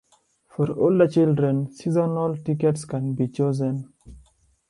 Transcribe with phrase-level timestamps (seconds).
[0.47, 3.93] For older children, seasonal tickets can be chosen.